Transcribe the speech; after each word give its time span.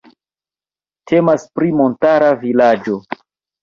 Temas 1.13 1.47
pri 1.59 1.71
montara 1.83 2.35
vilaĝo. 2.45 3.03